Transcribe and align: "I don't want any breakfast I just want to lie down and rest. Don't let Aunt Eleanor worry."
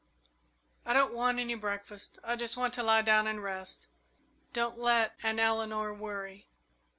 "I 0.83 0.93
don't 0.93 1.13
want 1.13 1.37
any 1.37 1.53
breakfast 1.53 2.17
I 2.23 2.35
just 2.35 2.57
want 2.57 2.73
to 2.73 2.81
lie 2.81 3.03
down 3.03 3.27
and 3.27 3.43
rest. 3.43 3.85
Don't 4.51 4.79
let 4.79 5.15
Aunt 5.21 5.39
Eleanor 5.39 5.93
worry." 5.93 6.47